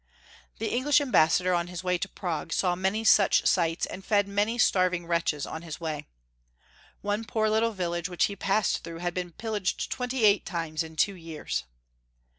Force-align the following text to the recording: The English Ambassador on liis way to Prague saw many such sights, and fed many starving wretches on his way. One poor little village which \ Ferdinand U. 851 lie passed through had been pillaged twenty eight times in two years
The 0.57 0.71
English 0.73 0.99
Ambassador 0.99 1.53
on 1.53 1.67
liis 1.67 1.83
way 1.83 1.99
to 1.99 2.09
Prague 2.09 2.51
saw 2.51 2.75
many 2.75 3.03
such 3.03 3.45
sights, 3.45 3.85
and 3.85 4.03
fed 4.03 4.27
many 4.27 4.57
starving 4.57 5.05
wretches 5.05 5.45
on 5.45 5.61
his 5.61 5.79
way. 5.79 6.07
One 7.01 7.23
poor 7.23 7.51
little 7.51 7.69
village 7.71 8.09
which 8.09 8.25
\ 8.25 8.25
Ferdinand 8.25 8.47
U. 8.47 8.47
851 8.47 8.49
lie 8.49 8.57
passed 8.57 8.83
through 8.83 8.97
had 8.97 9.13
been 9.13 9.33
pillaged 9.33 9.91
twenty 9.91 10.25
eight 10.25 10.43
times 10.43 10.81
in 10.81 10.95
two 10.95 11.13
years 11.15 11.65